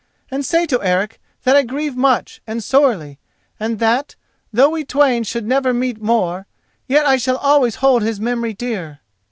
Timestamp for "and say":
0.31-0.65